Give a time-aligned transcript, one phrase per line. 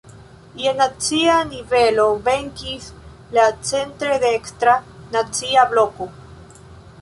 [0.59, 2.87] Je nacia nivelo, venkis
[3.37, 4.75] la centre dekstra
[5.19, 6.11] Nacia Bloko.